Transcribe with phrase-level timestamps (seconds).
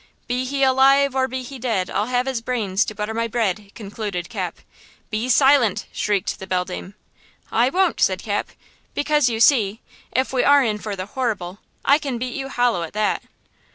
[0.27, 3.69] –"'Be he alive or be he dead, I'll have his brains to butter my bread!'"
[3.75, 4.57] concluded Cap.
[5.11, 6.95] "Be silent!" shrieked the beldame.
[7.51, 8.49] "I won't!" said Cap.
[8.95, 9.79] "Because you see,
[10.11, 13.21] if we are in for the horrible, I can beat you hollow at that!"